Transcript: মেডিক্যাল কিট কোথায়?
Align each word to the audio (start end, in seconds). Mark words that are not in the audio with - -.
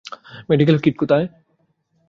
মেডিক্যাল 0.49 0.77
কিট 0.77 0.95
কোথায়? 0.97 1.25